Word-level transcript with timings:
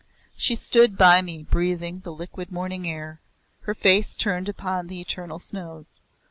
She 0.35 0.55
stood 0.55 0.97
by 0.97 1.21
me 1.21 1.43
breathing 1.43 1.99
the 1.99 2.11
liquid 2.11 2.51
morning 2.51 2.89
air, 2.89 3.21
her 3.59 3.75
face 3.75 4.15
turned 4.15 4.49
upon 4.49 4.87
the 4.87 4.99
eternal 4.99 5.37
snows. 5.37 5.99